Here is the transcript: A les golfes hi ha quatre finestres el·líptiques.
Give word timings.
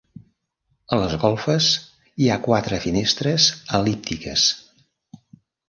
A 0.95 0.97
les 1.01 1.13
golfes 1.23 1.67
hi 2.23 2.31
ha 2.31 2.39
quatre 2.47 2.81
finestres 2.87 3.53
el·líptiques. 3.81 4.51